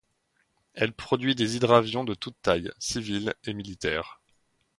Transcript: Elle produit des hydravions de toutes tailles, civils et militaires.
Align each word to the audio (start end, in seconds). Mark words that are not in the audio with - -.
Elle 0.73 0.93
produit 0.93 1.35
des 1.35 1.57
hydravions 1.57 2.03
de 2.03 2.15
toutes 2.15 2.41
tailles, 2.41 2.71
civils 2.79 3.35
et 3.43 3.53
militaires. 3.53 4.19